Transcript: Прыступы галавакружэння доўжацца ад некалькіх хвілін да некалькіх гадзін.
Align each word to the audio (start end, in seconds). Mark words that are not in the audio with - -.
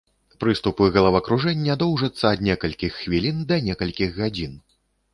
Прыступы 0.43 0.87
галавакружэння 0.95 1.77
доўжацца 1.85 2.25
ад 2.33 2.39
некалькіх 2.49 2.91
хвілін 3.01 3.37
да 3.53 3.63
некалькіх 3.71 4.21
гадзін. 4.21 4.61